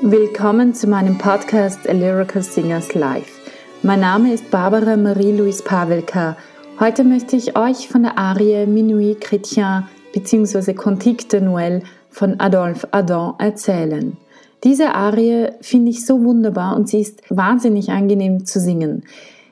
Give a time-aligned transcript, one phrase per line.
[0.00, 3.40] Willkommen zu meinem Podcast A Lyrical Singers Live.
[3.82, 6.36] Mein Name ist Barbara Marie-Louise Pavelka.
[6.78, 9.82] Heute möchte ich euch von der Arie Minuit Chrétien
[10.14, 10.72] bzw.
[10.74, 14.16] Cantique de Noël von Adolphe Adam erzählen.
[14.62, 19.02] Diese Arie finde ich so wunderbar und sie ist wahnsinnig angenehm zu singen.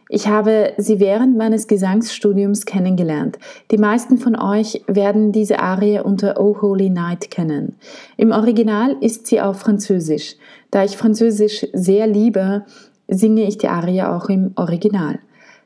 [0.08, 3.38] Ich habe sie während meines Gesangsstudiums kennengelernt.
[3.72, 7.74] Die meisten von euch werden diese Arie unter Oh Holy Night kennen.
[8.16, 10.36] Im Original ist sie auf Französisch.
[10.70, 12.64] Da ich Französisch sehr liebe,
[13.08, 15.18] singe ich die Arie auch im Original.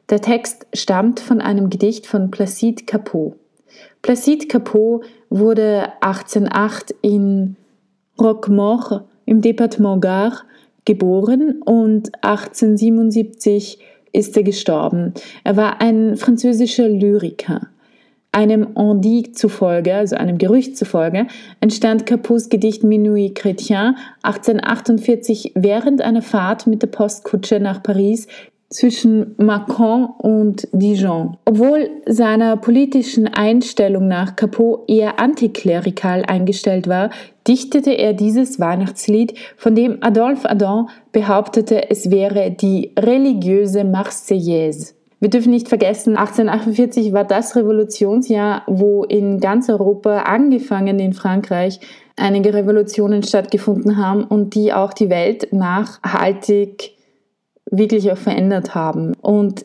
[0.09, 3.35] Der Text stammt von einem Gedicht von Placide Capot.
[4.01, 7.57] Placide Capot wurde 1808 in
[8.19, 10.45] Roquemort im Departement Gard
[10.87, 13.79] geboren und 1877
[14.13, 15.15] ist er gestorben.
[15.45, 17.69] Er war ein französischer Lyriker.
[18.33, 21.27] Einem Endique zufolge, also einem Gerücht zufolge,
[21.61, 28.29] entstand Capots Gedicht Minuit Chrétien 1848 während einer Fahrt mit der Postkutsche nach Paris
[28.71, 31.37] zwischen Macron und Dijon.
[31.45, 37.11] Obwohl seiner politischen Einstellung nach Capot eher antiklerikal eingestellt war,
[37.51, 44.95] dichtete er dieses Weihnachtslied, von dem Adolphe Adam behauptete, es wäre die religiöse Marseillaise.
[45.19, 51.81] Wir dürfen nicht vergessen, 1848 war das Revolutionsjahr, wo in ganz Europa, angefangen in Frankreich,
[52.17, 56.93] einige Revolutionen stattgefunden haben und die auch die Welt nachhaltig
[57.69, 59.15] wirklich auch verändert haben.
[59.21, 59.65] Und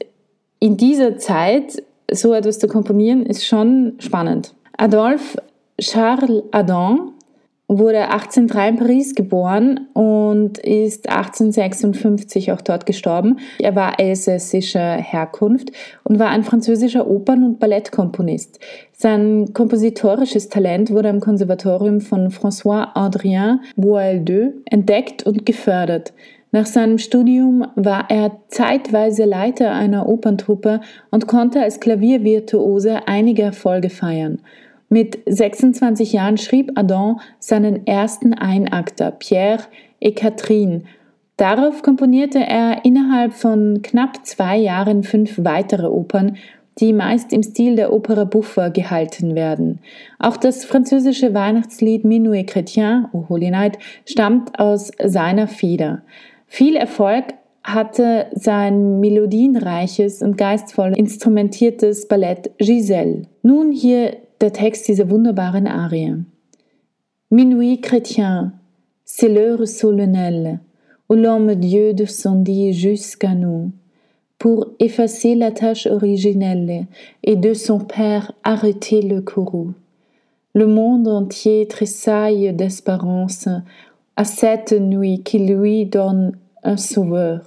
[0.59, 4.55] in dieser Zeit so etwas zu komponieren, ist schon spannend.
[4.77, 5.42] Adolphe
[5.80, 7.14] Charles Adam
[7.67, 13.39] wurde 1803 in Paris geboren und ist 1856 auch dort gestorben.
[13.59, 15.71] Er war elsässischer Herkunft
[16.04, 18.59] und war ein französischer Opern- und Ballettkomponist.
[18.93, 26.14] Sein kompositorisches Talent wurde am Konservatorium von François Adrien Boileau entdeckt und gefördert.
[26.52, 30.80] Nach seinem Studium war er zeitweise Leiter einer Operntruppe
[31.11, 34.39] und konnte als Klaviervirtuose einige Erfolge feiern.
[34.90, 39.64] Mit 26 Jahren schrieb Adam seinen ersten Einakter, Pierre
[40.00, 40.84] et Catherine.
[41.38, 46.38] Darauf komponierte er innerhalb von knapp zwei Jahren fünf weitere Opern,
[46.80, 49.80] die meist im Stil der Opera Buffa gehalten werden.
[50.20, 56.04] Auch das französische Weihnachtslied Minuit Chrétien, O Holy Night, stammt aus seiner Feder.
[56.48, 57.26] Viel Erfolg
[57.64, 63.23] hatte sein melodienreiches und geistvoll instrumentiertes Ballett Giselle.
[63.42, 66.14] Nun hier der Text dieser wunderbaren Arie.
[67.30, 68.54] Minuit chrétien,
[69.04, 70.60] c'est l'heure solennelle
[71.10, 73.72] où l'homme Dieu descendit jusqu'à nous
[74.38, 76.88] pour effacer la tâche originelle
[77.23, 79.73] et de son Père arrêter le courroux.
[80.54, 83.48] Le monde entier tressaille d'espérance
[84.16, 87.42] à cette nuit qui lui donne un sauveur.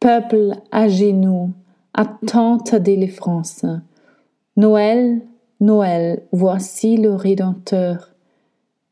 [0.00, 1.50] Peuple à genoux,
[1.94, 3.64] attend ta délivrance.
[4.56, 5.20] Noël,
[5.60, 8.10] Noël, voici le Rédempteur.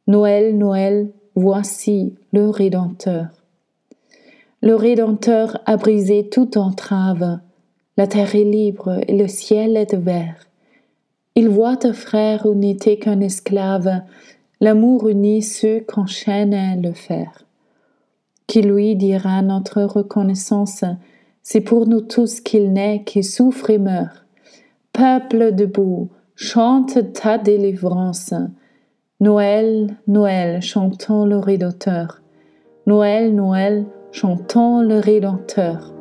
[0.07, 3.29] Noël, Noël, voici le Rédempteur.
[4.63, 7.39] Le Rédempteur a brisé toute entrave.
[7.97, 10.47] La terre est libre et le ciel est vert.
[11.35, 14.03] Il voit ta frère où n'était qu'un esclave.
[14.61, 17.47] L'amour unit ceux qu'enchaîne le fer
[18.47, 20.85] qui lui dira notre reconnaissance?
[21.43, 24.25] C'est pour nous tous qu'il naît, qu'il souffre et meurt.
[24.93, 28.35] Peuple debout, chante ta délivrance.
[29.21, 32.21] Noël, Noël, chantons le Rédempteur.
[32.87, 35.93] Noël, Noël, chantons le Rédempteur.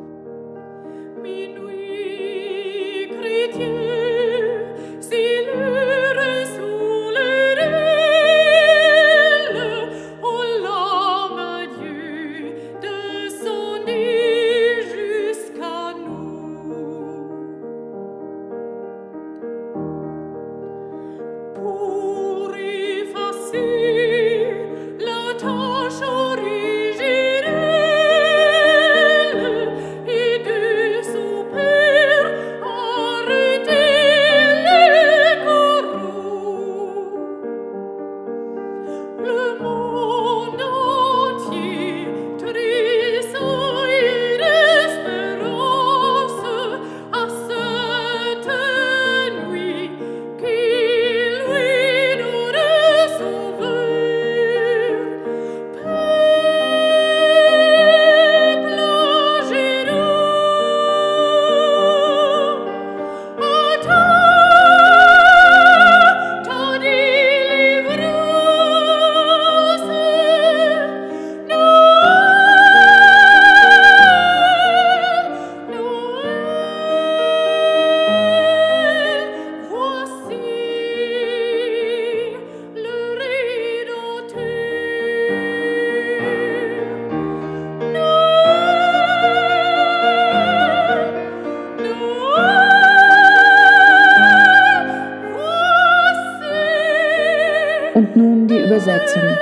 [98.86, 99.36] Übersetzung.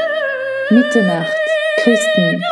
[0.71, 1.37] Mitternacht,
[1.81, 2.43] Christen,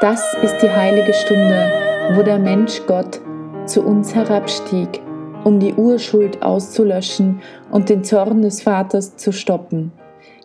[0.00, 1.70] das ist die heilige Stunde,
[2.14, 3.20] wo der Mensch Gott
[3.66, 5.00] zu uns herabstieg,
[5.44, 9.92] um die Urschuld auszulöschen und den Zorn des Vaters zu stoppen.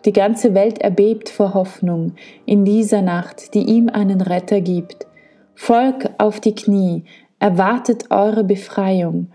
[0.04, 2.12] Die ganze Welt erbebt vor Hoffnung
[2.44, 5.08] in dieser Nacht, die ihm einen Retter gibt.
[5.56, 7.02] Volk auf die Knie,
[7.40, 9.32] erwartet eure Befreiung.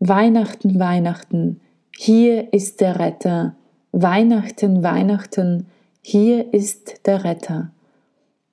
[0.00, 1.60] Weihnachten, Weihnachten,
[1.96, 3.54] hier ist der Retter.
[3.92, 5.66] Weihnachten, Weihnachten,
[6.02, 7.70] hier ist der Retter.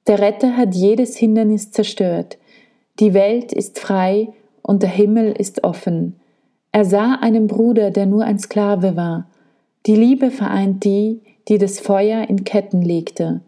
[0.06, 2.38] Der Retter hat jedes Hindernis zerstört.
[3.00, 4.30] Die Welt ist frei
[4.62, 6.16] und der Himmel ist offen.
[6.72, 9.28] Er sah einen Bruder, der nur ein Sklave war.
[9.86, 13.42] Die Liebe vereint die, die das Feuer in Ketten legte.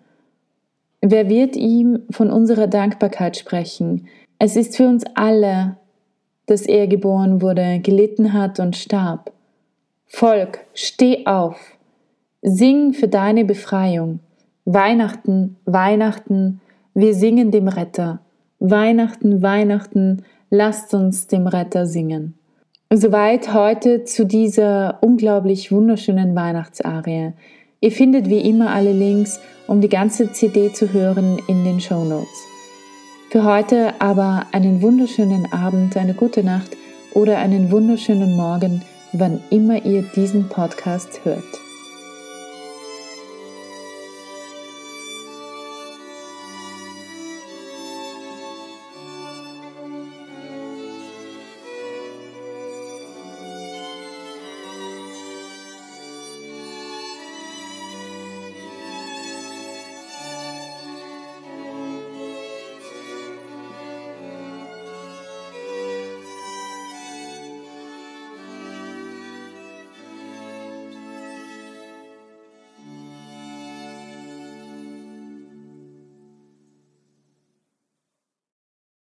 [1.02, 4.08] Wer wird ihm von unserer Dankbarkeit sprechen?
[4.38, 5.78] Es ist für uns alle,
[6.46, 9.32] dass er geboren wurde, gelitten hat und starb.
[10.08, 11.78] Volk, steh auf,
[12.42, 14.20] sing für deine Befreiung.
[14.66, 16.62] Weihnachten, Weihnachten,
[16.94, 18.20] wir singen dem Retter.
[18.60, 22.36] Weihnachten, Weihnachten, lasst uns dem Retter singen.
[22.92, 27.34] Soweit heute zu dieser unglaublich wunderschönen Weihnachtsarie.
[27.82, 32.04] Ihr findet wie immer alle Links, um die ganze CD zu hören, in den Show
[32.04, 32.46] Notes.
[33.30, 36.76] Für heute aber einen wunderschönen Abend, eine gute Nacht
[37.14, 38.82] oder einen wunderschönen Morgen,
[39.14, 41.69] wann immer ihr diesen Podcast hört.